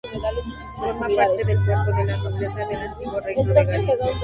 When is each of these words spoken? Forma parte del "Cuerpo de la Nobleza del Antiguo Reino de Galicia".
Forma 0.79 1.07
parte 1.15 1.45
del 1.45 1.63
"Cuerpo 1.63 1.91
de 1.95 2.05
la 2.05 2.17
Nobleza 2.17 2.65
del 2.65 2.81
Antiguo 2.89 3.19
Reino 3.19 3.43
de 3.43 3.53
Galicia". 3.65 3.95